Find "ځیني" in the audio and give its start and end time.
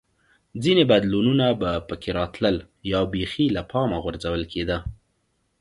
0.63-0.83